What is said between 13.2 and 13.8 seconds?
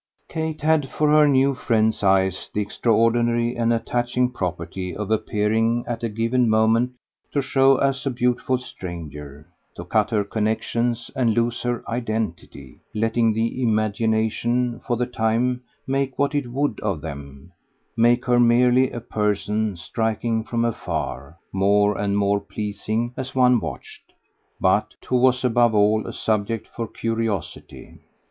the